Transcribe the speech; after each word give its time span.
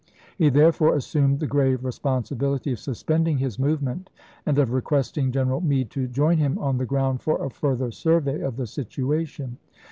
He 0.35 0.49
therefore 0.49 0.95
assumed 0.95 1.39
the 1.39 1.45
gi 1.45 1.59
ave 1.59 1.75
responsibility 1.85 2.71
of 2.71 2.79
suspending 2.79 3.37
his 3.37 3.59
movement, 3.59 4.09
and 4.47 4.57
of 4.57 4.71
requesting 4.71 5.31
Greneral 5.31 5.61
Meade 5.63 5.91
to 5.91 6.07
join 6.07 6.39
him 6.39 6.57
on 6.57 6.79
the 6.79 6.87
ground 6.87 7.21
for 7.21 7.45
a 7.45 7.51
further 7.51 7.91
survey 7.91 8.41
of 8.41 8.55
the 8.57 8.65
situation. 8.65 9.59